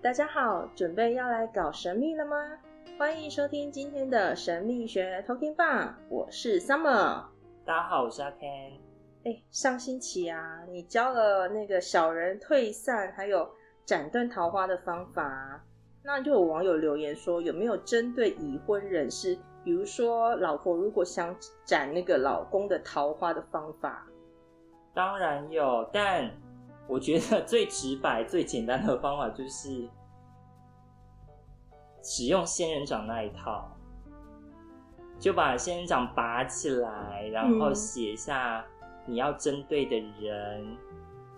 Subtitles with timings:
[0.00, 2.36] 大家好，准备要来搞神秘了吗？
[2.96, 7.24] 欢迎收听今天的神秘学 Talking Bar，我是 Summer。
[7.64, 8.78] 大家好，我是阿 Ken。
[9.24, 13.50] 哎，上星期啊，你教了那个小人退散，还有
[13.84, 15.64] 斩断桃花的方法。
[16.04, 21.34] 那就有网友留言说，有没有针对已婚人士，比如说老婆如果想
[21.64, 24.06] 斩那个老公的桃花的方法？
[24.94, 26.30] 当然有，但
[26.88, 29.88] 我觉得最直白、最简单的方法就是
[32.02, 33.70] 使用仙人掌那一套，
[35.20, 38.64] 就把仙人掌拔起来，然后写下
[39.04, 40.76] 你要针对的人，嗯、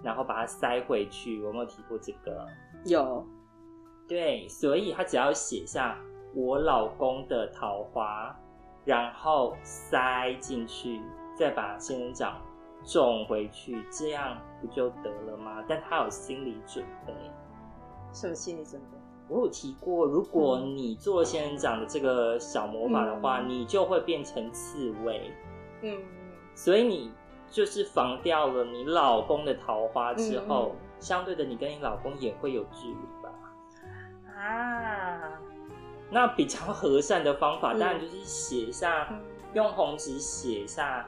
[0.02, 1.40] 然后把它塞回去。
[1.40, 2.46] 我有没有提过这个？
[2.84, 3.26] 有。
[4.08, 5.96] 对，所以他只要写下
[6.34, 8.36] 我老公的桃花，
[8.84, 11.00] 然后塞进去，
[11.36, 12.40] 再把仙人掌
[12.84, 15.62] 种回去，这样不就得了吗？
[15.68, 17.12] 但他有心理准备。
[18.12, 18.98] 什么心理准备？
[19.28, 25.30] 我有提过，如果你做仙人掌的这个小魔法的话，嗯、你就会变成刺猬。
[25.82, 25.96] 嗯，
[26.54, 27.12] 所以你
[27.48, 33.30] 就是防掉了你老公的桃花之后，嗯、相对的，你跟你老公也会有距离吧。
[34.36, 35.38] 啊，
[36.10, 39.20] 那比较和善的方法，当然就是写下，嗯、
[39.54, 41.06] 用红纸写下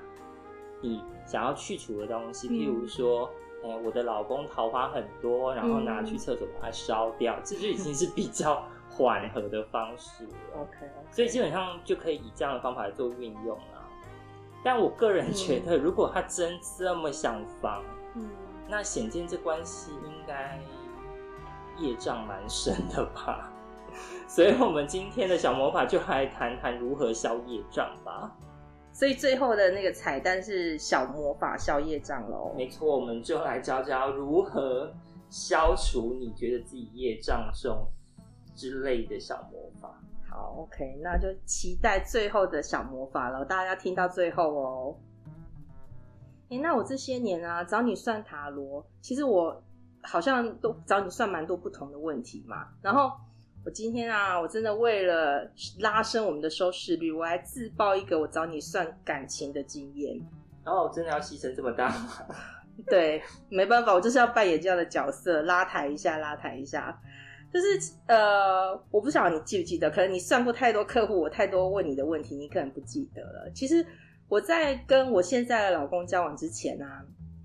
[0.81, 1.03] 你
[1.33, 3.31] 想要去除的东西，嗯、譬如说，
[3.65, 10.33] 哎、欸，我的老公桃花很多，然后拿去厕所把它烧掉，嗯、这就已经是比较缓和的方式了。
[10.61, 13.89] OK，所以基本上就可以以这样的方法来做运用啊。
[14.63, 17.83] 但我个人觉得，如果他真这么想防，
[18.15, 18.29] 嗯，
[18.69, 20.61] 那显见这关系应该。
[21.79, 23.51] 业障蛮深的吧，
[24.29, 28.31] 所以我们今天的小魔法就来谈谈如何消业障吧。
[28.93, 32.55] 所以最后的那个彩蛋是小魔法消业障喽。
[32.57, 34.93] 没错，我们就来教教如何
[35.31, 37.87] 消除你觉得自己业障重
[38.55, 40.01] 之类的小魔法。
[40.31, 44.97] 好，OK，那就期待最后的小魔法了，大家要听到最后哦。
[46.51, 49.63] 哎，那我这些年啊，找你算塔罗，其实我。
[50.05, 53.13] 好像都找你算蛮多不同的问题嘛，然后
[53.65, 60.21] 我今天啊，我真的为了拉升我们的收视率，我还自曝一个我找你算感情的经验。
[60.65, 62.09] 然后我真的要牺牲这么大吗？
[62.89, 67.01] 对，没办法，我就是要扮演这样的角色，拉抬一下，拉抬一下。
[67.53, 73.51] 就是呃，我不晓得你记不记得，可能你算过太多客户，我太多问你的问题，你可能不记得了。
[73.55, 73.85] 其实
[74.29, 77.05] 我在跟我现在的老公交往之前啊。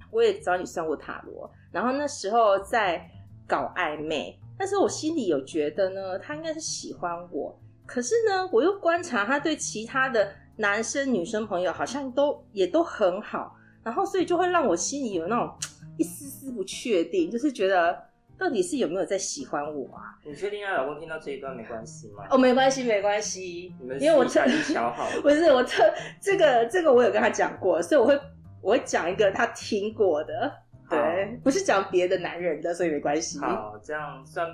[0.09, 3.05] 我也找你算过塔罗，然后那时候在
[3.45, 15.53] 搞暧昧，但是我心里有觉得呢，他应该是喜欢我，可是呢，我又观察他对其他的男生女生朋友好像都也都很好，然后所以就会让我心里有那种
[15.97, 17.97] 一丝丝不确定，就是觉得
[18.37, 20.17] 到底是有没有在喜欢我啊？
[20.25, 22.25] 你确定让老公听到这一段没关系吗？
[22.29, 25.83] 哦，没关系，没关系，因为我特意调好，不是我特
[26.19, 28.19] 这个这个我有跟他讲过，所以我会。
[28.59, 30.51] 我会讲一个他听过的，
[31.43, 33.39] 不是讲别的男人的，所以没关系。
[33.39, 34.47] 好，这样算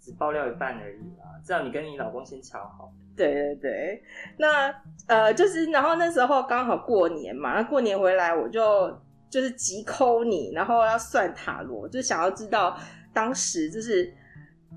[0.00, 1.24] 只爆料一半而已啦。
[1.44, 2.92] 这样你跟你老公先瞧好。
[3.16, 4.02] 对对对，
[4.38, 4.74] 那
[5.06, 12.78] 呃，就是然后那时候刚好过年嘛，那过年回来我就就是急 call 你，然后要算塔罗，就想要知道
[13.12, 14.12] 当时就是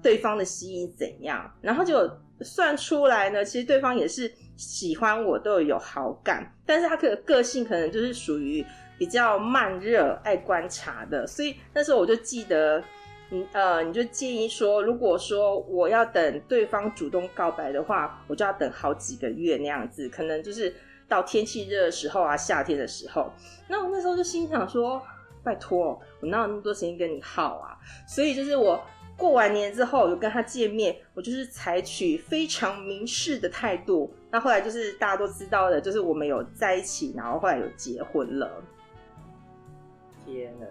[0.02, 2.10] 对方的吸引怎样，然后就
[2.42, 4.32] 算出来呢，其实对方也是。
[4.56, 8.66] 喜欢我都有好感，但是他可个性可能就是属于
[8.98, 12.84] 比较慢热、爱观察的，所以那时候我就记得，
[13.30, 20.74] 你呃，你就建议说，如果说我要等对方主动告白的话，我就要等好几个月那样子，可能就是
[21.08, 23.32] 到天气热的时候啊，夏天的时候。
[23.68, 25.02] 那我那时候就心想说，
[25.44, 27.78] 拜托，我哪有那么多时间跟你耗啊？
[28.08, 28.82] 所以就是我。
[29.16, 34.12] 过完年之后，有跟他见面，我就是采取非常明示的态度。
[34.34, 38.50] 那后来就是大家都知道的，就是我们有在一起，然后后来有结婚了。
[40.26, 40.66] 天哪，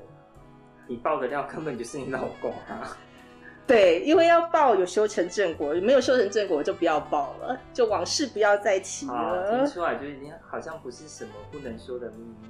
[0.89, 2.99] 你爆的料根本就是你老公啊！
[3.65, 9.49] 对，因为要爆有修成正果，没有修成正果就不要爆了，就往事不要再提了。
[9.49, 12.49] 听出来就已经好像不是什么不能说的秘密。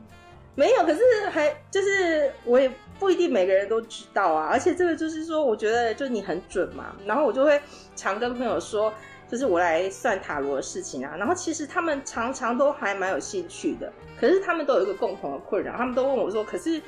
[0.55, 7.61] 没有，可是还就是我也不一定每个人都知道啊，而且这个就是说，我觉得就你很准嘛，然后我就会
[7.94, 8.91] 常跟朋友说，
[9.32, 13.90] 就是我来算塔罗的事情啊，然后其实他们常常都还蛮有兴趣的，
[14.20, 16.82] 可是他们都有一个共同的困扰，他们都问我说，可是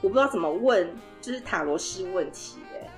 [0.00, 0.88] 我不知道怎么问，
[1.20, 2.88] 就是塔罗师问题耶，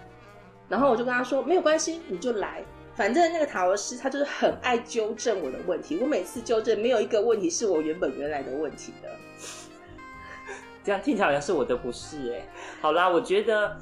[0.68, 2.62] 然后我就跟他说，没有关系，你就来，
[2.94, 9.08] 反正那个塔罗师他就是很爱纠正我的问题，我每次纠正没有一个问题是我原本原来的问题的。
[10.84, 12.46] 这样听起来好像是我的不是哎。
[12.82, 13.78] 好啦，我觉得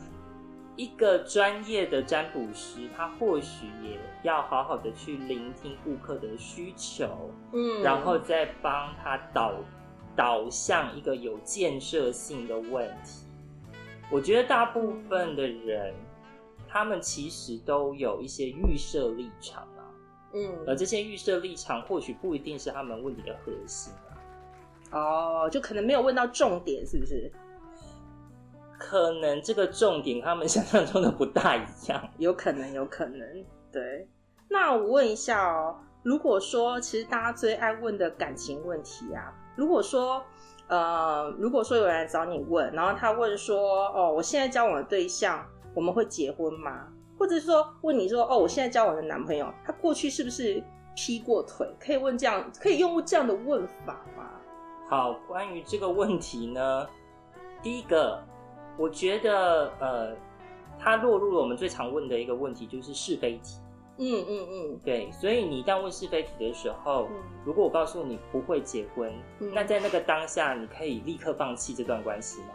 [0.77, 9.55] 一个专业的占卜师，他或许也要好好的去聆听顾客的需求，嗯，然后再帮他导
[10.15, 13.27] 导向一个有建设性的问题。
[14.11, 15.95] 我觉得大部分的人，
[16.69, 19.81] 他们其实都有一些预设立场啊，
[20.35, 24.13] 嗯，而这些预设立场或许不一定是他们问题的核心啊。
[24.93, 27.33] 哦，就可能没有问到重点，是不是？
[28.89, 33.45] 可能这个重点他们想象中的不大一样， 有可能，有可能。
[33.73, 34.09] 对，
[34.49, 40.23] 那我问一下哦，如果说其实大家最爱问的感情问题啊，如果说
[40.69, 45.45] 呃，如果说有人来找你问，然后他问说，哦，我现在交往的对象，
[45.75, 46.87] 我们会结婚吗？
[47.19, 50.63] 或者是说问你说，哦，我现在交往的男朋友，他过去是不是
[50.95, 51.69] 劈过腿？
[51.81, 54.31] 可以问这样，可以用这样的问法吗？
[54.89, 56.87] 好，关于这个问题呢，
[57.61, 58.23] 第一个。
[58.77, 60.17] 我觉得，呃，
[60.79, 63.59] 他落入了我们最常问的一个问题，就是是非题。
[63.99, 65.11] 嗯嗯嗯，对。
[65.11, 72.49] 所以你一旦问是非题的时候，嗯、如果我告诉你不会结婚，嗯、那在那个当下，你可以立刻放弃这段关系吗？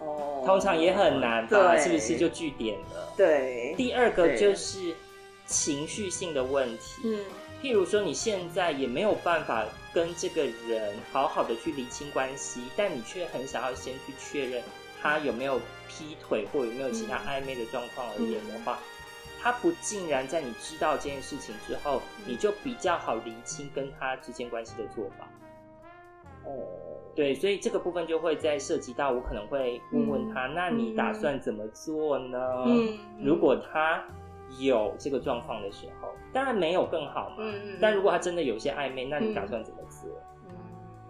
[0.00, 3.12] 哦，通常也很难吧，对是不是就据点了？
[3.16, 3.74] 对。
[3.76, 4.94] 第二个就是
[5.46, 7.02] 情绪性的问题。
[7.04, 7.20] 嗯。
[7.62, 14.62] 譬如说，你现在也没有办法跟这个人好好的去理清关系，但你却很想要先去确认。
[15.04, 18.84] 他有没有劈腿，或有没有其他暧昧的状况而言的话，嗯、
[19.38, 25.28] 他不竟然在你知道这件事情之后，嗯、你就比较好厘清跟他之间关系的做法。
[26.46, 26.64] 哦，
[27.14, 32.38] 对，所以这个部分就会再涉及到，我可能会问问他，嗯、那你打算怎么做呢？
[32.66, 34.02] 嗯、如果他
[34.58, 37.36] 有这个状况的时候，当然没有更好嘛。
[37.40, 40.10] 嗯、但如果他真的有些暧昧，那你打算怎么做？
[40.48, 40.56] 嗯、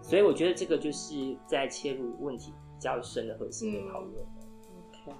[0.01, 2.53] 所以我觉得这个就是在切入问题。
[2.85, 4.13] 比较深的核心的讨论。
[4.69, 5.17] 嗯，OK。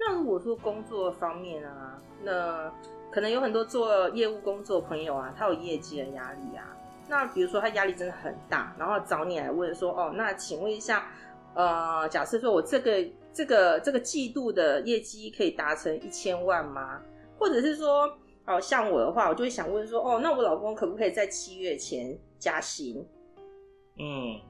[0.00, 2.72] 那如果说工作方面啊，那
[3.10, 6.74] 可能有很多做业务工作的朋友啊，他有业绩的压力啊。
[7.06, 11.10] 那比如说他压力真的很大，然后找你来问说，哦，那请问一下，
[11.54, 17.02] 呃，假设说我这个这个这个季度的业绩可以达成一千万吗？
[17.38, 18.10] 或者是说，
[18.46, 23.06] 哦，像我的话，我就会想问说，哦，那我老公可不可以在七月前加薪？
[23.98, 24.40] 嗯，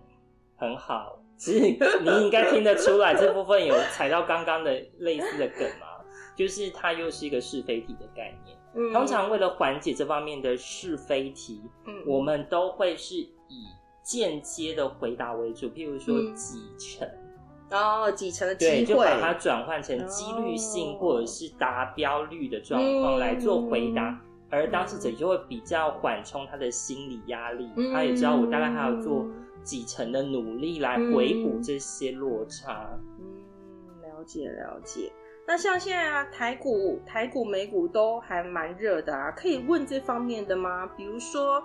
[0.57, 1.19] 很好。
[1.39, 1.61] 其实
[2.01, 5.87] 你应该听得出来，这部分有踩到刚刚的类似的梗嘛，
[6.37, 8.59] 就是它又是一个是非题的概念。
[8.75, 13.67] 嗯，通常为了缓解这方面的是非题，嗯，我们都会是以
[14.03, 17.09] 间接的回答为主，譬如说几成，
[17.71, 24.21] 哦，几成的机会，对，就把它转换成几率性或者是达标率的状况来做回答，
[24.51, 29.25] 而当事者就会比较缓冲他的心理压力，他也知道我大概还要做。
[29.63, 32.89] 几成的努力来回补这些落差。
[33.19, 33.43] 嗯，
[33.89, 35.13] 嗯，了解了解。
[35.47, 40.87] 那像现在啊，台股、台股、美股都还蛮热的啊，可以问这方面的吗？
[40.97, 41.63] 比如说，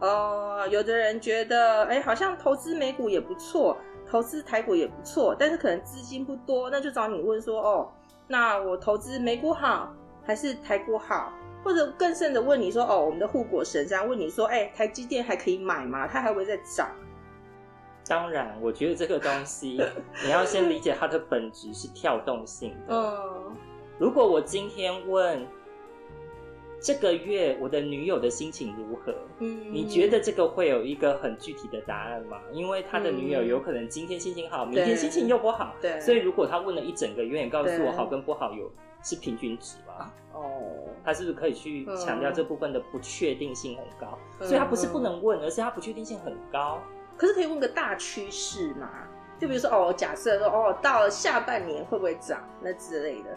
[0.00, 3.76] 呃，有的人觉得，哎，好像投资美股也不错，
[4.06, 7.92] 投资台股也不错，但是可能资金不多，那就找你问说，哦，
[8.26, 9.94] 那我投资美股好
[10.24, 11.32] 还是台股好？
[11.62, 16.08] 或者更甚的问你说，哦，我们的护国神山问你说，哎，台积电还可以买吗？
[16.08, 16.88] 它还会再涨？
[18.10, 19.80] 当然，我觉得这个东西
[20.24, 22.96] 你要先理解它的本质是跳动性的。
[22.96, 23.56] 嗯，
[23.98, 25.46] 如果我今天问
[26.80, 32.40] 这个月我的女友的心情如何，嗯，你觉得这个会有一个很具体的答案吗？
[32.52, 35.72] 因为他的女友有可能今天心情好，明天心情又不好。
[35.80, 38.68] 对，所以如果他问了一整个月，你告诉我好跟不好有
[39.04, 40.12] 是平均值吗？
[40.32, 40.42] 哦，
[41.04, 44.18] 他是不是可以去强调这部分的不确定性很高？
[44.40, 46.80] 所以他不是不能问，而是他不确定性很高。
[47.20, 48.88] 可是可以问个大趋势嘛？
[49.38, 53.36] 就比如说哦，假设说哦，到了下半年会不会涨那之类的。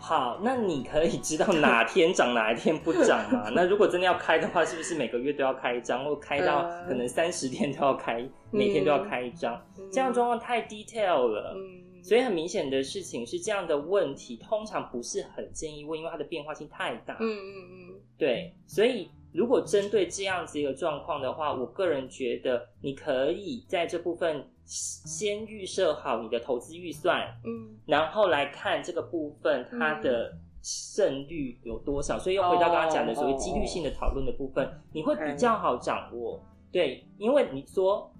[0.00, 3.48] 好，那你可以知道哪天涨哪一天不涨吗？
[3.54, 9.54] 那如果真的要开的话，是不是每个月都要开一张，或开到可能三十天都要开，每天都要开一张？
[9.78, 11.54] 嗯、这样状况太 detail 了。
[11.54, 17.16] 嗯、所以很明显的事情是，这样的问题通常不是很建议问，因为它的变化性太大。
[17.20, 17.54] 嗯嗯
[17.92, 19.08] 嗯，对，所以。
[19.36, 32.16] 如果针对这样子一个状况的话，我个人觉得你可以在这部分先预设好你的投资预算，嗯，然后来看这个部分它的胜率有多少。
[32.16, 36.42] 嗯、所以又回到刚刚讲的所谓几率性的讨论的部分，哦、你会比较好掌握。
[36.72, 38.10] 对，因为你说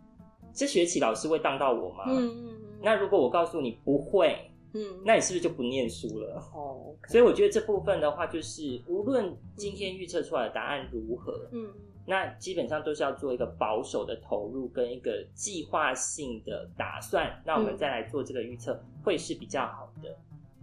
[0.52, 2.04] 这学期老师会当到我吗？
[2.08, 2.78] 嗯嗯嗯。
[2.82, 4.36] 那如果我告诉你不会。
[4.76, 6.42] 嗯，那你是不是就不念书了？
[6.54, 7.12] 哦，okay.
[7.12, 11.72] 所以我觉得这部分的话，就是无论今天预测出来的答案如何，嗯，
[12.06, 20.14] 那基本上都是要做一个保守的投入跟一个计划性的打算，那我们再来做这个预测会是比较好的。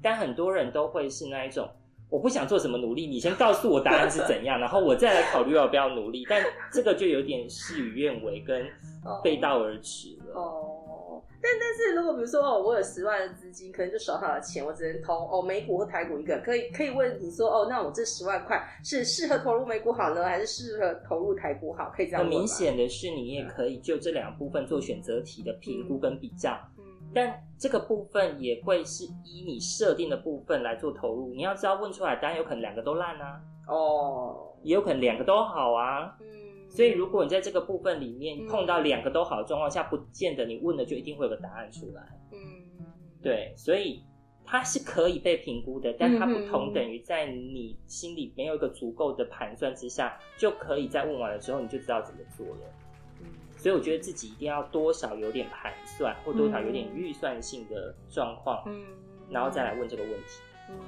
[0.01, 1.69] 但很多人都会是那一种，
[2.09, 6.25] 我不想做什么努力，你先告诉我答案是怎样， 然后我再来考虑要不要努力。
[6.29, 8.67] 但这个就有点事与愿违，跟
[9.23, 10.33] 背道而驰了。
[10.35, 10.72] 哦。
[11.43, 21.91] 但但是如果比如说哦，我有十万的资金，可能就少少的钱，我只能投哦美股或台股一个，可以可以问你说哦，那我这十万块是适合投入美股好呢，还是适合投入台股好？
[21.93, 22.21] 可以这样。
[22.21, 26.57] 很明显的是，你也可以就这两部分做选择题的评估跟比较。
[26.77, 26.83] 嗯。
[27.13, 31.33] 但这个部分也会是以你设定的部分来做投入。
[31.33, 36.15] 你要知道，问出来当然有可能两个都烂啊，哦，也有可能两个都好啊。
[36.21, 36.25] 嗯。
[36.75, 42.01] 所以，如果你在这个部分里面碰到两个都好的状况下，不见得你问了就一定会有个答案出来。
[42.31, 42.39] 嗯，
[43.21, 44.03] 对，所以
[44.43, 52.61] 它是可以被评估的，但它不同等于在你心里没有一个足够的盘算之下，就可以在问完了之后你就知道怎么做了。
[53.21, 58.83] 嗯，所以我觉得自己一定要多少有点盘算，或多少有点预算性的状况，嗯，
[59.29, 60.41] 然后再来问这个问题。
[60.71, 60.79] 嗯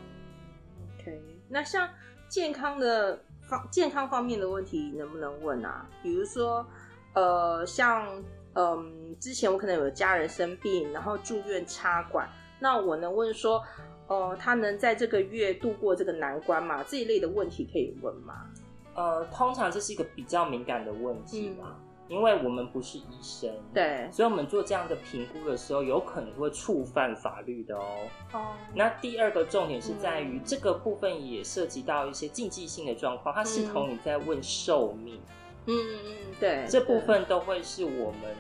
[1.00, 1.88] ，OK，那像
[2.28, 3.24] 健康的。
[3.48, 5.86] 方健康方面的问题能不能问啊？
[6.02, 6.66] 比如说，
[7.14, 8.06] 呃，像
[8.54, 8.86] 嗯、呃，
[9.20, 13.62] 之前我可能有家人生病，然后住院插管，那我能问说，
[14.08, 16.84] 呃，他能在这个月度过这个难关吗？
[16.88, 18.50] 这一类的问题可以问吗？
[18.96, 21.76] 呃，通常这是一个比较敏感的问题嘛。
[22.08, 27.98] 嗯因为我们不是医生，对，所以我们做这样的评估的时候，有可能会触犯法律的哦。
[28.32, 28.54] 哦。
[28.76, 35.20] 那第二个重点是在于，这个部分也涉及到一些禁忌性的状况，它视同你在问寿命。
[35.66, 38.36] 嗯嗯嗯，对，这部分都会是我们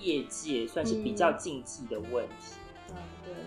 [0.00, 2.56] 业界算是比较禁忌的问题。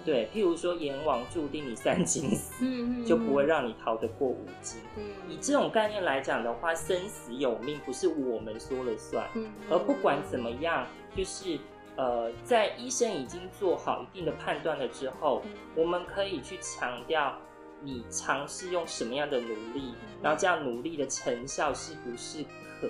[0.06, 4.80] 对，譬如说阎王注定你三斤死，嗯嗯，就不会让你逃得过五斤。
[4.98, 9.28] 嗯，以这种概念来讲的话，生死有命不是我们说了算。
[9.34, 11.58] 嗯，而不管怎么样，就是
[11.96, 15.42] 呃，在医生已经做好一定的判断了之后，
[15.76, 17.36] 我们可以去强调
[17.82, 22.44] 你尝试用什么样的努力，然后这样努力的成效是不是
[22.80, 22.88] 可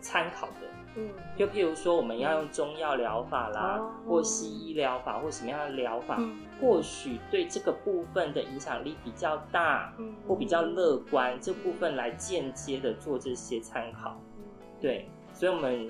[0.00, 0.75] 参考的。
[0.98, 14.18] 嗯，就譬如说，我们要用中药疗法啦，嗯、或西医疗法，或什么样的疗法，嗯、或许对这个部分的影响力比较大，嗯、或比较乐观，这部分来间接的做这些参考。
[14.38, 14.44] 嗯、
[14.80, 15.86] 对，所以我们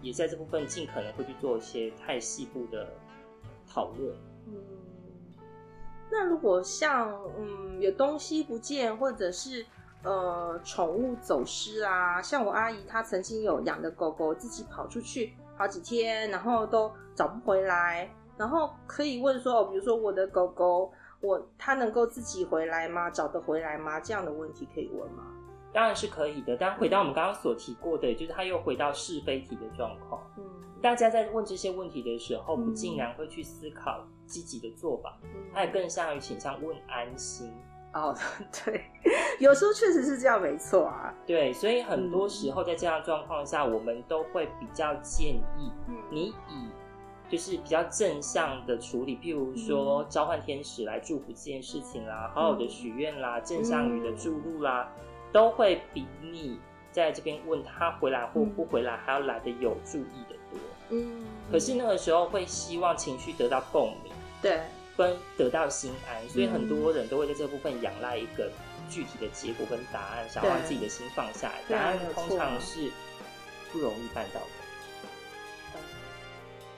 [0.00, 2.88] 也在这部分尽可能会去做一些太细部的
[3.68, 4.16] 讨论。
[4.46, 4.54] 嗯，
[6.10, 9.66] 那如果像嗯有东西不见，或者是。
[10.06, 18.08] 呃，宠物走失啊，像我阿姨她曾经有养的狗狗，自己跑出去好几天，然后都找不回来。
[18.38, 23.10] 然后可以问说，哦，比如说我的狗狗，我它能够自己回来吗？
[23.10, 23.98] 找得回来吗？
[23.98, 25.24] 这样的问题可以问吗？
[25.72, 26.56] 当然是可以的。
[26.56, 30.22] 但回到我们刚刚所提过的，就是他又回到是非题的状况。
[30.38, 30.44] 嗯，
[30.80, 35.18] 大家在问这些问题的时候，不尽然会去思考积极的做法，
[35.52, 37.52] 它也更像于倾向问安心。
[37.96, 38.14] 哦，
[38.64, 38.84] 对，
[39.40, 41.14] 有时候确实是这样，没错啊。
[41.26, 45.72] 对，所以很多时候在这样状况下，嗯、我们都会比较建议
[46.10, 46.68] 你以
[47.30, 56.60] 就是比较正向的处理，譬如说召唤天使来祝福这件事情啦，嗯、好好的许愿啦，正向语的注入啦，嗯、都会比你
[56.92, 60.60] 在这边问他回来或不回来还要来的有注意的多。
[60.90, 64.12] 嗯，可是那个时候会希望情绪得到共鸣。
[64.42, 64.60] 对。
[64.96, 68.50] 分得到心安，所以很多人都会在这部分仰赖一个
[68.88, 71.62] 具体的结果跟答案，想要让自己的心放下来。
[71.68, 72.90] 答案通常是
[73.70, 74.46] 不容易办到的。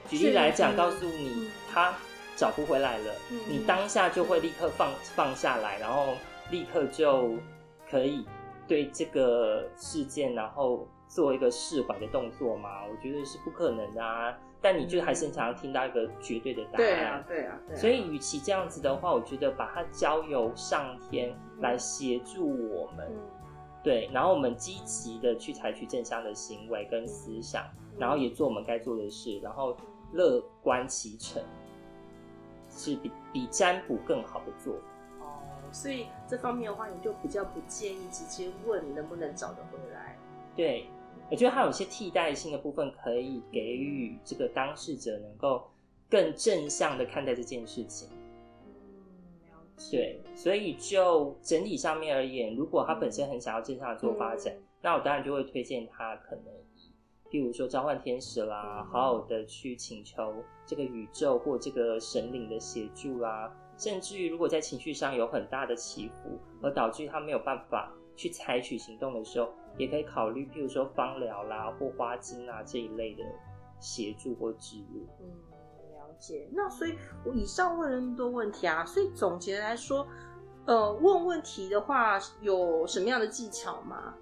[0.09, 1.95] 举例来讲，告诉你他
[2.35, 3.15] 找不回来了，
[3.49, 6.15] 你当下就会立刻放放下来，然后
[6.51, 7.35] 立刻就
[7.91, 8.27] 可以
[8.67, 12.85] 对这个事件，然后做一个释怀的动作吗？
[12.87, 14.35] 我觉得是不可能的啊。
[14.61, 17.79] 但你就还是想要听到一个绝对的答案，对啊，对啊，对啊。
[17.79, 23.17] 所以，与其这样子的话，我觉得把它交由上天来协助我们，嗯、
[23.85, 27.63] 对，然后我们积极的去采取正向的行为跟思想，
[27.93, 29.77] 嗯、然后也做我们该做的事，然后
[30.13, 31.41] 乐观其成，
[32.69, 34.81] 是比比占卜更好的做法。
[35.21, 35.39] 哦，
[35.71, 40.19] 所以这方面的话，你就比较不建议直接问能不能找得回来。
[40.57, 40.89] 对。
[41.31, 45.63] 我觉得还有一些替代性的部分，可以给予这个当事者能够
[46.09, 48.09] 更正向的看待这件事情。
[49.91, 56.45] 对，所以就整体上面而言，如果他本身很想要正向的做发展，嗯、那我当然就会推荐他可能
[57.31, 60.35] 以，譬如说召唤天使啦，嗯、好好的去请求
[60.67, 69.53] 这个宇宙或这个神灵的协助啦，甚至于如果在情绪上有很大的起伏，而导致他没有办法去采取行动的时候。
[69.79, 73.23] 也可以考虑，譬如说芳疗啦或花精啊这一类的
[73.81, 75.07] 协助或植入。
[75.21, 75.27] 嗯，
[75.95, 76.49] 了解。
[76.53, 76.95] 那所以
[77.25, 80.07] 我以上问了那么多问题啊，所以总结来说，
[80.67, 84.15] 呃，问问题的话有什么样的技巧吗？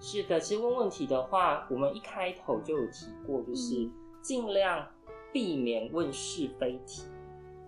[0.00, 3.90] 是的，其实问问题的话，我们一开头就有提过，就是
[4.22, 4.86] 尽量
[5.32, 7.02] 避免问是非题。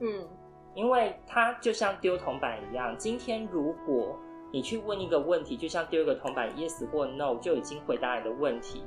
[0.01, 0.27] 嗯，
[0.75, 4.17] 因为它就像丢铜板一样，今天如果
[4.51, 8.83] 你去问一个问题，就像丢一个铜板，yes 或 no 就已经回答你的问题，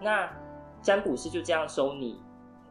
[0.00, 0.30] 那
[0.80, 2.20] 占卜师就这样收你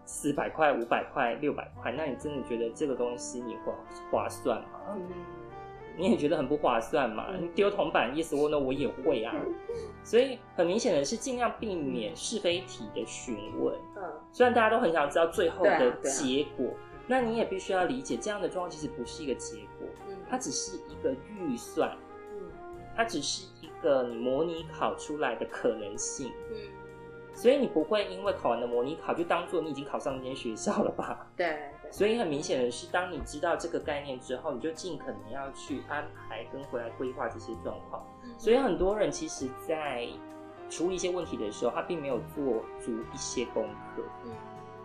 [0.06, 3.74] 四百块、五百块、六百块，那你真的觉得这个东西你划
[4.12, 4.70] 划算吗？
[4.96, 5.02] 嗯
[6.00, 7.26] 你也觉得很不划算嘛？
[7.40, 9.34] 你丢铜板，yes or no，我也会啊。
[10.04, 13.74] 所以很明显的是，尽量避免是非题的询问。
[13.96, 16.68] 嗯，虽然大家都很想知道最后的结果，
[17.08, 19.88] 那你也必须要理解，这样的状况其实不是一个结果，
[20.30, 21.98] 它只是一个预算，
[22.98, 26.34] 它只是一个你模拟考出来的可能性。
[26.52, 26.58] 嗯
[27.34, 31.28] 所以你不会因为考完的模拟考就当做你已经考上那间学校了吧？
[31.38, 31.48] 对。
[31.84, 38.04] 对，所以很明显的是，当你知道这个概念之后，你就尽可能要去安排跟回来规划这些状况。
[38.24, 38.34] 嗯。
[38.40, 40.08] 所以很多人其实，在
[40.68, 44.02] 处理一些问题的时候，他并没有做足一些功课。
[44.26, 44.32] 嗯。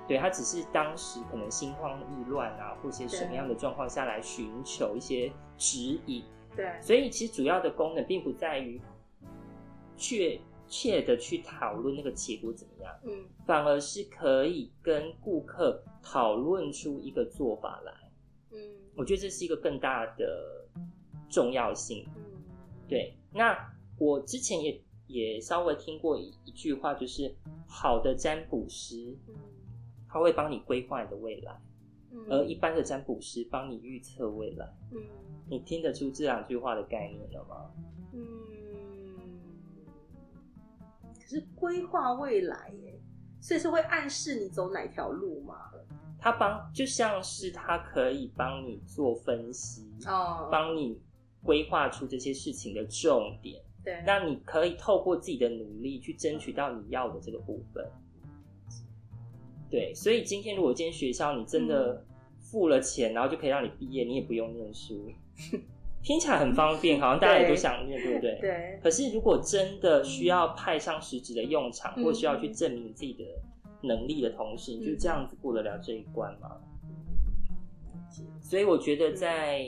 [0.07, 6.23] 对，他只是当时可能心慌意乱啊，或者什么样的状况下来寻求一些指引。
[6.57, 6.81] 对。
[6.81, 8.81] 所以其实主要的功能并不在于
[9.97, 10.41] 确。
[10.69, 17.93] 切的去讨论那个结果怎么样，嗯，反而是可以跟顾客讨论出一个做法来，
[18.53, 18.59] 嗯，
[18.95, 20.67] 我觉得这是一个更大的
[21.29, 22.23] 重要性，嗯，
[22.89, 23.15] 对。
[23.35, 23.55] 那
[23.99, 27.37] 我之前也也稍微听过一一句话，就是
[27.69, 29.35] 好的占卜师，嗯，
[30.09, 31.61] 他会帮你规划你的未来，
[32.13, 35.01] 嗯，而一般的占卜师帮你预测未来，嗯，
[35.49, 37.71] 你听得出这两句话的概念了吗？
[38.13, 38.23] 嗯。
[41.15, 43.01] 可是规划未来耶，
[43.41, 45.57] 所以是会暗示你走哪条路吗？
[46.19, 51.01] 他帮就像是他可以帮你做分析哦，帮你
[51.43, 53.61] 规划出这些事情的重点。
[53.83, 57.85] 对，那你可以透过自己的努力去争取到你要的这个部分。
[59.73, 62.05] 对，所以今天如果今天学校你真的
[62.39, 65.11] 付了钱，然后就可以让你毕业，你也不用念书。
[66.03, 68.39] 听起来很方便，好像大家也都想念，对，对不对？
[68.43, 68.81] 对。
[68.83, 73.25] 可是如果真的需要派上实质的用场，嗯、或需要去证明自己的
[73.81, 76.61] 能力的同时，嗯、你就这样子过得了这一关吗？
[78.19, 79.67] 嗯、所以我觉得，在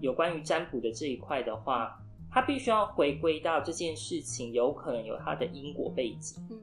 [0.00, 6.42] 有关于占卜的这一块的话，它必须要回归到这件事情有可能有它的因果背景。
[6.50, 6.62] 嗯。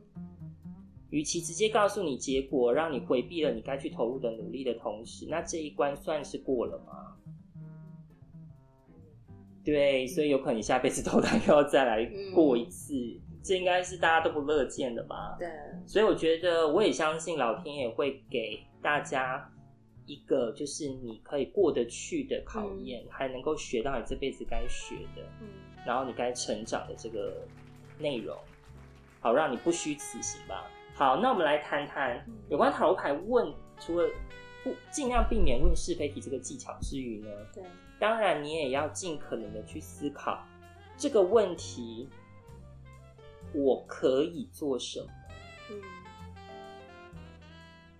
[1.12, 7.15] 与其直接告诉你结果，让你回避了你该去投入的努力的同时，那这一关算是过了吗？
[9.63, 15.36] 对，所以有可能你下辈子投胎又要再来过一次，嗯、这应该是大家都不乐见的吧？
[15.38, 15.47] 对，
[15.86, 19.47] 所以我觉得我也相信老天也会给大家
[20.08, 25.47] 一个就是你可以过得去的考验，嗯、还能够学到你这辈子该学的，嗯、
[25.86, 27.45] 然后你该成长的这个
[28.00, 28.36] 内容，
[29.19, 30.65] 好让你不虚此行吧。
[31.02, 34.08] 好，那我们来谈谈有关塔罗牌问，除了
[34.64, 37.28] 不尽量避免问是非题这个技巧之余呢？
[37.52, 37.64] 对。
[38.00, 40.46] 当然，你也要尽可能的去思考
[40.96, 42.08] 这个问题，
[43.52, 45.08] 我可以做什么？
[45.72, 45.82] 嗯。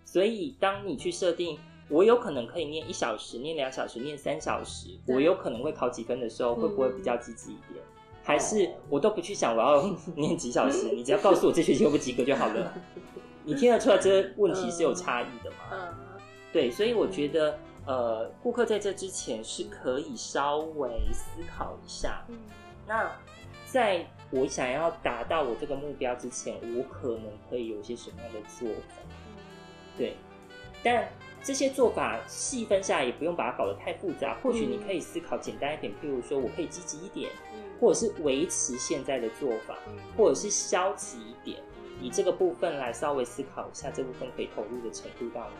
[0.06, 1.58] 所以，当你去设定
[1.90, 7.84] 我有可能可以念一小时、念两小时、念三小时，我有可能会考几分的时候，会不会比较积极一点？
[8.24, 9.84] 还是我都不去想我要
[10.16, 12.74] 念几小时，你只要告诉我这学期会不会及格就好了？
[13.44, 15.58] 你听得出来这个问题是有差异的吗？
[15.72, 15.96] 嗯。
[16.52, 17.58] 对，所以我觉得。
[17.84, 22.24] 呃，顾客在这之前是可以稍微思考一下。
[22.30, 22.38] 嗯，
[22.88, 23.12] 那
[23.66, 29.02] 在我想要达到我这个目标之前，我可能可以有一些什么样的做法？
[29.08, 29.34] 嗯，
[29.98, 30.16] 对。
[30.84, 31.10] 但
[31.42, 34.36] 这些做法细分下来，也不用把它搞得太复杂。
[34.44, 41.60] 或许你可以思考简单一点，譬如说我可以积极一点，嗯，或者是维持现在的做法，嗯，或者是消极一点，
[42.00, 45.52] 以这个部分来稍微思考一下，这部分可以投入的程度到哪？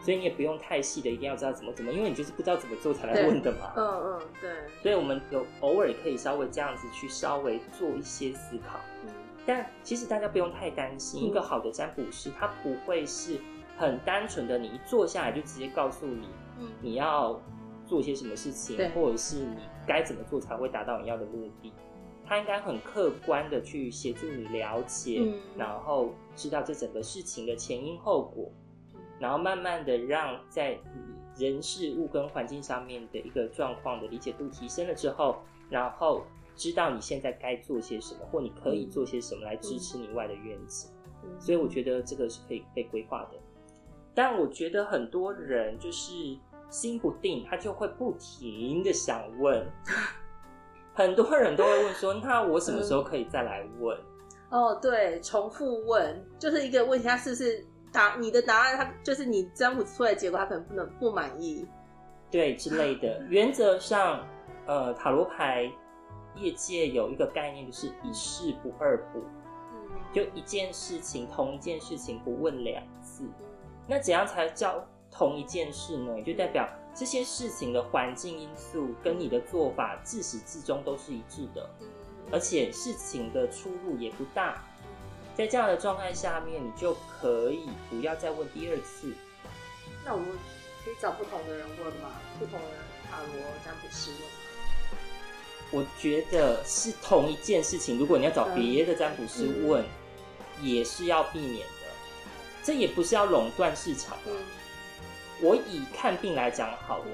[0.00, 3.72] 所以你也不用太细的，一定要知道怎么怎么，因为你就是不知道怎么做才来问的嘛。
[3.76, 4.50] 嗯嗯，对。
[4.82, 8.80] 所以我们有偶尔可以稍微这样子去稍微做一些思考。
[9.04, 9.10] 嗯。
[9.44, 13.38] 但其实大家不用太担心，一个好的占卜师他不会是
[13.76, 17.38] 很单纯的，你一坐下来就直接告诉你，嗯，你要
[17.88, 21.72] 做些什么事情，或者是你该怎么做才会达到你要的目的。
[22.24, 28.52] 他应该很客观的去协助你了解，然后知道这整个事情的前因后果。
[29.18, 30.78] 然后慢慢的让在
[31.36, 35.38] 人事物跟环境上面的一个状况的理解度提升了之后，
[35.70, 36.22] 然后
[36.54, 40.90] 知道你现在该做些什么，或你可以做些什么来支持你外的愿景。
[41.40, 43.38] 所以我觉得这个是可以被规划的。
[44.14, 46.12] 但我觉得很多人就是
[46.70, 49.66] 心不定，他就会不停的想问。
[50.94, 53.96] 很多人都会问说：“那我什么时候可以再来问？”
[54.50, 58.76] 嗯、哦，对，重复问就是一个问题，他是不是答你的答案？
[58.76, 61.64] 他就是你占卜出来的结果，他可能不能不满意，
[62.30, 63.22] 对之类的。
[63.30, 64.26] 原则上，
[64.66, 65.70] 呃，塔罗牌
[66.34, 69.20] 业界有一个概念，就是一事不二卜。
[69.72, 73.24] 嗯，就一件事情，同一件事情不问两次。
[73.86, 74.84] 那怎样才叫
[75.18, 76.22] 同一件事呢？
[76.22, 76.68] 就代表。
[76.94, 81.70] 这些事情的环境因素跟你的做法自始至终都是一致的，
[82.32, 84.64] 而且事情的出入也不大。
[85.36, 89.12] 在这样的状态下面，你就可以不要再问第二次。
[90.04, 90.26] 那我们
[90.84, 92.10] 可以找不同的人问吗？
[92.40, 92.66] 不同的
[93.08, 94.98] 塔罗占卜师问吗？
[95.70, 101.86] 我觉得是同一件事情，如果你要找别的占卜师问，嗯、也是要避免的。
[102.64, 104.26] 这也不是要垄断市场啊。
[104.26, 104.36] 嗯
[105.40, 107.04] 我以看病来讲好了，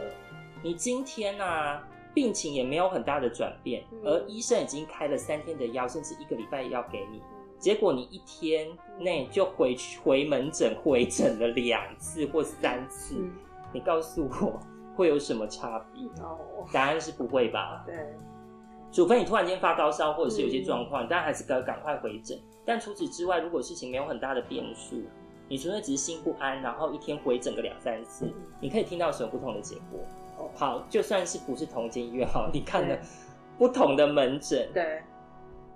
[0.63, 7.23] 你今天啊，病情也没有很大的转变，而医生已经开了三天的药，甚至一个礼拜药给你，
[7.59, 8.67] 结果你一天
[8.99, 13.15] 内就回去回门诊回诊了两次或三次，
[13.73, 14.59] 你告诉我
[14.97, 16.03] 会有什么差别？
[16.73, 17.83] 答案是不会吧？
[17.85, 17.95] 对，
[18.91, 22.39] 除非你突然间发高烧或者是有些状况，但还是该赶快回诊。
[22.65, 25.03] 但除此之外，如果事情没有很大的变数。
[25.47, 30.01] 你除了只是心不安，然后一天回诊个两三次，你可以听到什么不同的结果？
[30.39, 32.99] 哦，好，就算是不是同间医院，好，你看了
[33.59, 35.03] 不同的门诊，对，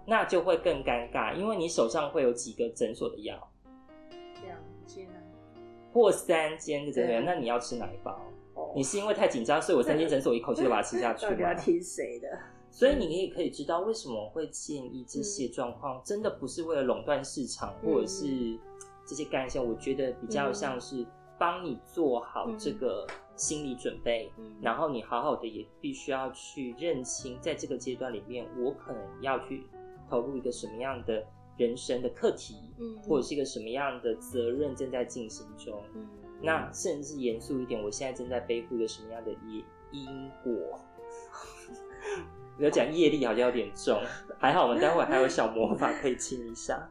[0.07, 3.37] 那就会更尴尬，因为你手上会有几个诊所的药，
[4.43, 5.07] 两间
[5.93, 8.19] 或三间的诊所，那你要吃哪一包？
[8.55, 11.53] 哦，你是因为太紧张，所以我三间诊所一口气就把它吃下去吗？
[11.53, 12.27] 要听谁的？
[12.71, 18.59] 所以你也可以知道为什么我会建议这些状况，真的不是为了垄断市场，或者是。
[19.09, 21.07] 这些干扰，我觉得比较像是
[21.39, 29.67] 帮你做好这个心理准备，嗯、然后你好好的也必须要去认清，在这个阶段里面，我可能要去
[30.11, 31.25] 投入一个什么样的
[31.57, 35.83] 人生的课题，嗯，或者是一个什么样的责任正在进行中。
[35.95, 36.07] 嗯，
[36.43, 40.79] 那甚至严肃一点，我现在正在背负着什么样的业因果？
[42.59, 44.03] 要讲业力好像有点重，
[44.37, 46.91] 还好我们待会还有小魔法可以清一下。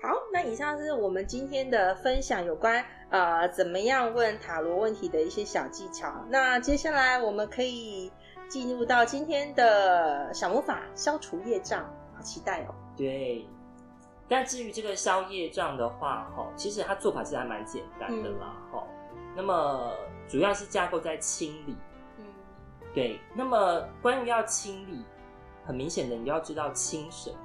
[0.00, 6.24] 好，那以上是我们今天的分享，有关呃怎么样问塔罗问题的一些小技巧。
[6.28, 8.12] 那接下来我们可以
[8.48, 11.82] 进入到今天的小魔法，消除业障，
[12.14, 12.74] 好期待哦。
[12.96, 13.44] 对，
[14.28, 19.18] 但至于这个消业障的话，哈，其实它做法其实还蛮简单的啦，哈、嗯。
[19.34, 19.92] 那么
[20.28, 21.76] 主要是架构在清理，
[22.18, 22.24] 嗯，
[22.94, 23.18] 对。
[23.34, 25.04] 那么关于要清理，
[25.66, 27.36] 很明显的你要知道清什么，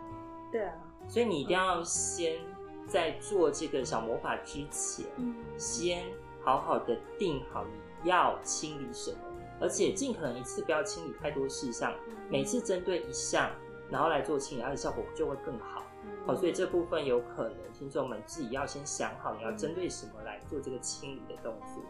[0.51, 0.73] 对啊。
[1.07, 2.39] 所以你一定要先
[2.87, 6.05] 在做这个小魔法之前，嗯，先
[6.43, 7.63] 好好的定好
[8.03, 9.17] 你要清理什么，
[9.61, 11.93] 而且尽可能一次不要清理太多事项，
[12.29, 13.49] 每次针对一项，
[13.89, 15.83] 然后来做清理，它的效果就会更好。
[16.25, 21.83] 好，所以这部分有可能听众们自己要先想好你要针对什么来做这个清理的动作。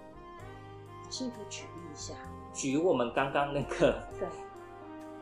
[1.10, 2.14] 是可以举例一下，
[2.54, 4.28] 举我们刚刚那个对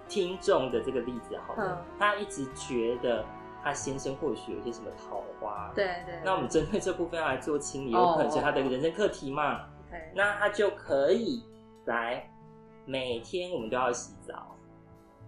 [0.07, 3.25] 听众的这个例子好了，他一直觉得。
[3.63, 6.21] 他先生或许有一些什么桃花，对对，对。
[6.25, 9.67] 那我们针对这部分要来做清理，有可能是他的人生课题嘛？
[10.15, 11.43] 那他就可以
[11.85, 12.29] 来
[12.85, 14.55] 每天我们都要洗澡，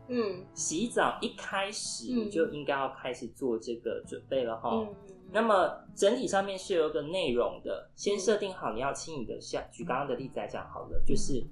[0.07, 4.69] 嗯，洗澡一开始你就应该要开始做这个准备了哈。
[4.71, 4.95] 嗯。
[5.31, 11.43] 那么整体上面是有一个内容的，先设定好你要清理的，像举刚刚的例子来讲好了，就是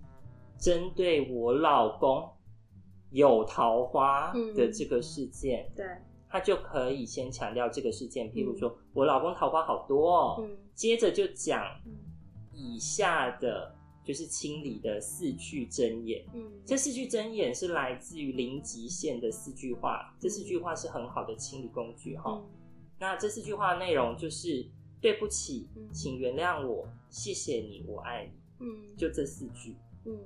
[0.58, 2.30] 针对我老公
[3.10, 5.86] 有桃花的这个事件，嗯、对。
[6.32, 11.62] 他就可以先强调这个事件，譬如说、嗯、我老公桃花好多哦，嗯、接着就讲
[12.54, 16.26] 以下的，就是清理的四句真言。
[16.34, 22.50] 嗯，这四句真言是来自于零极限的四句话，这四句话是很好的清理工具哈、嗯。
[22.98, 24.66] 那这四句话的内容就是
[25.02, 28.66] 对不起，请原谅我，谢谢你，我爱你。
[28.66, 29.76] 嗯，就这四句。
[30.06, 30.18] 嗯，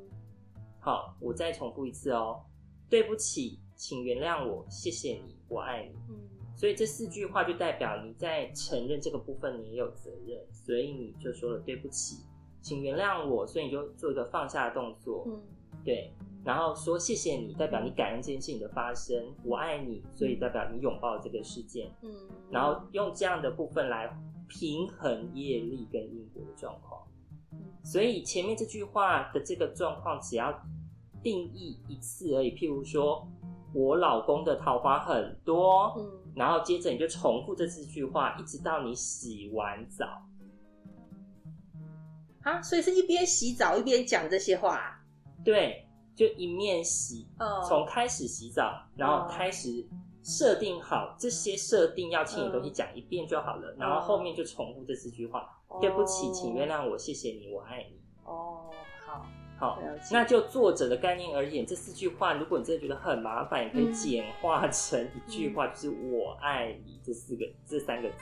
[0.80, 2.44] 好，我再重复一次哦，
[2.88, 3.60] 对不起。
[3.76, 5.92] 请原谅我，谢谢你，我爱你。
[6.10, 6.16] 嗯，
[6.56, 12.24] 所以这四句话就代表你在承认这个部分，你也有责任，所以你就说了对不起，
[12.62, 15.26] 请原谅我，所以你就做一个放下的动作。
[15.28, 15.42] 嗯，
[15.84, 16.14] 对，
[16.46, 19.22] 然后说谢谢你，代表你感恩这件事情的发生。
[19.44, 21.92] 我爱你，所以代表你拥抱这个事件。
[22.02, 22.10] 嗯，
[22.50, 24.10] 然后用这样的部分来
[24.48, 27.06] 平衡业力跟因果的状况。
[27.52, 30.58] 嗯，所以前面这句话的这个状况，只要
[31.22, 32.52] 定义一次而已。
[32.56, 33.28] 譬如说。
[33.76, 40.24] 我老公的桃花很多，嗯，然后接着你就重复这四句话，一直到你洗完澡，
[42.44, 44.98] 啊，所以是一边洗澡一边讲这些话。
[45.44, 45.86] 对，
[46.16, 47.28] 就一面洗，
[47.68, 47.90] 从、oh.
[47.90, 49.86] 开始洗澡，然后开始
[50.24, 53.68] 设定好这些设定要清理的东西，讲一遍就好了。
[53.72, 53.82] Oh.
[53.82, 55.82] 然后后面就重复这四句话：oh.
[55.82, 58.00] 对不起，请原谅我，谢谢你，我爱你。
[58.24, 58.72] 哦，
[59.06, 59.26] 好。
[59.58, 68.15] 好，那就作者的概念而言，这四句话，如果你真的觉得很麻烦，也可以简化成一句话，就是“我爱你”这四个、这三个字。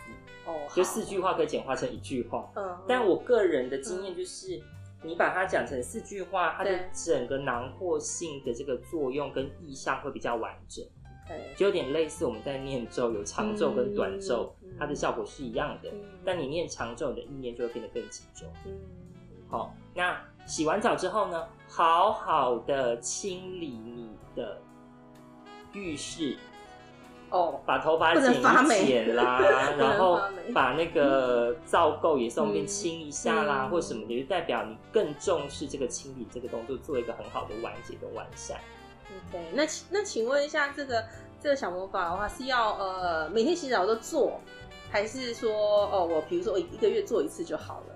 [0.46, 2.52] 哦，就四句话可以简化成一句话。
[2.56, 4.62] 嗯，但我个人的经验就是，
[5.02, 10.86] 你把它讲成四句话，它的整个囊括性的这个作用跟意象会比较完整。
[11.28, 15.89] 对，就有点类似我们在念咒，有长咒跟短咒，它的效果是一样的。
[16.24, 18.48] 但你念长咒，你的意念就会变得更集中。
[18.67, 18.72] 嗯，
[19.50, 20.22] 好，那。
[20.45, 24.62] 洗完澡之后呢，好好的清理你的
[25.73, 26.38] 浴室。
[27.29, 29.41] 哦，把头发剪一剪啦，
[29.75, 30.21] 然后
[30.53, 38.56] 把那个皂垢也顺便清一下啦，嗯、或什么的，就代表你更重视这个清理这个动作，做一个很好的完结跟完善。
[39.32, 41.03] OK，那那请问一下，这个
[41.41, 44.39] 这个小魔法的话是要呃每天洗澡都做，
[44.91, 45.51] 还是说
[45.91, 47.95] 哦我比如说我一个月做一次就好了？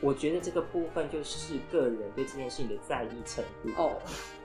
[0.00, 3.92] 我觉得这个部分就是个人对这件事情的在意程度哦。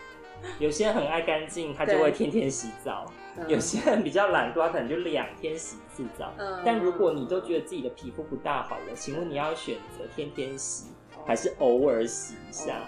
[0.59, 3.05] 有些人很爱干净，他就会天天洗澡；
[3.47, 6.33] 有些人比较懒惰，他可能就两天洗一次澡。
[6.37, 6.61] 嗯。
[6.65, 10.87] 但如果你都觉得自己的皮肤不大好了，请问你要选择天天洗，
[11.25, 12.79] 还是偶尔洗一下？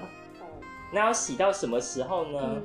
[0.42, 0.48] 哦。
[0.92, 2.40] 那要洗到什么时候呢？
[2.42, 2.64] 嗯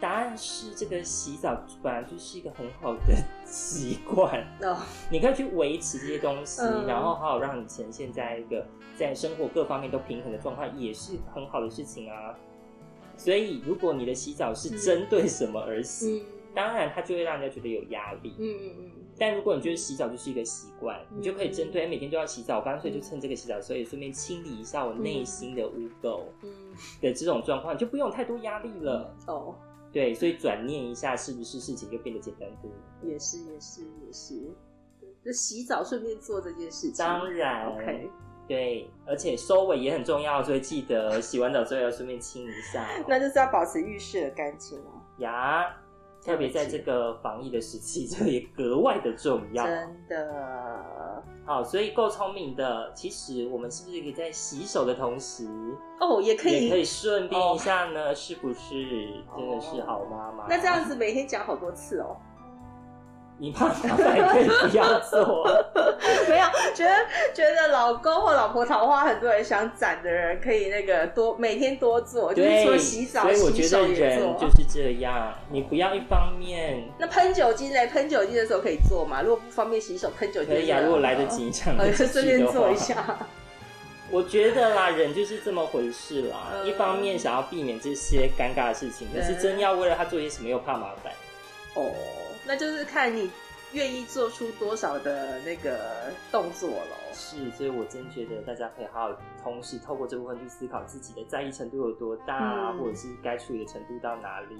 [0.00, 4.78] 答案是，这个洗澡本来就是一个很好的习惯哦。
[5.10, 8.66] 你可以去维持这些东西，嗯、然后好好让你呈现在一个
[9.06, 12.38] 在生活各方面都平衡的状态，也是很好的事情啊。
[13.16, 18.34] 所以，如果你的洗澡是针对什么而洗，嗯、当然它就会让人家觉得有压力。
[18.38, 18.90] 嗯嗯嗯。
[19.18, 26.20] 但如果你觉得洗澡就是一个习惯，嗯、你就可以针对每天都要洗澡，我干脆就趁这个洗澡，所以顺便清理一下我内心的污垢。
[26.42, 26.50] 嗯。
[27.00, 29.14] 的这种状况，就不用太多压力了。
[29.26, 29.54] 哦。
[29.92, 32.76] 对，所以转念一下，是不是事情就变得简单多了？
[33.02, 34.34] 也是，也是，也是。
[35.22, 36.94] 就洗澡顺便做这件事情。
[36.96, 38.08] 当然，OK。
[38.50, 42.84] 对，而且收尾也很重要，所以记得洗完澡之后要顺便清一下。
[43.06, 45.00] 那就是要保持浴室的干净哦。
[45.18, 45.76] 呀。
[46.22, 49.64] 特别在这个防疫的时期，这也格外的重要。
[49.64, 51.24] 真的。
[51.46, 55.48] 好，所以够聪明的，其实我们是不是可以在洗手的同时，
[55.98, 58.10] 哦，也可以，也可以顺便一下呢？
[58.10, 59.24] 哦、是不是？
[59.34, 60.44] 真的是好妈妈。
[60.46, 62.14] 那这样子每天讲好多次哦。
[63.40, 65.48] 你怕麻烦可以不要做，
[66.28, 66.94] 没有觉得
[67.32, 76.84] 觉得老公或老婆桃花，很多人想攒的人可以那个多每天多做，就是除了洗澡，所以我觉得人就是这样，你不要一方面。
[76.98, 77.86] 那喷酒精嘞？
[77.86, 79.22] 喷酒精的时候可以做嘛？
[79.22, 80.80] 如果不方便洗手，喷酒精可以啊。
[80.84, 83.16] 如果来得及，这样就顺便做一下。
[84.12, 86.36] 我觉得啦，人就是这么回事啦。
[86.52, 91.10] 嗯、一方面想要避免这些尴尬的事情，可是真要为了他做些什么，又怕麻烦。
[91.76, 91.90] 哦。
[92.46, 93.30] 那就是看你
[93.72, 96.96] 愿意做出多少的那个动作了。
[97.12, 104.56] 是，所以我真觉得大家可以好好同时透过这部分去思考自己的在意程度有多大，嗯、或者是该处理的程度到哪里，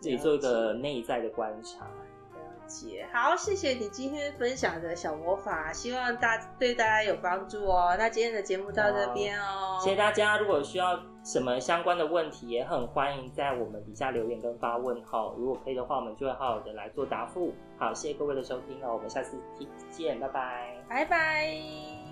[0.00, 1.86] 自己做一个内在的观察。
[2.66, 7.94] 姐，好，谢谢你今天分享的小魔法，希望大对大家有帮助哦。
[7.98, 10.38] 那今天的节目到这边哦，谢谢大家。
[10.38, 15.32] 如果需要什么相关的问题，也很欢迎在我们底下留言跟发问哈。
[15.36, 17.52] 如果可以的话，我们就会好好的来做答复。
[17.78, 19.36] 好，谢谢各位的收听哦，我们下次
[19.90, 22.03] 见，拜拜，拜拜。